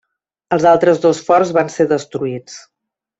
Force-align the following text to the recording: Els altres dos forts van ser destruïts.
Els 0.55 0.63
altres 0.69 1.01
dos 1.03 1.19
forts 1.27 1.51
van 1.61 1.69
ser 1.77 1.87
destruïts. 1.95 2.57